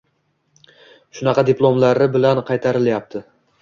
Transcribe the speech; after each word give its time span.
Shunaqa 1.19 1.45
diplomlari 1.51 2.11
bilan 2.19 2.45
qaytarilayapti. 2.53 3.29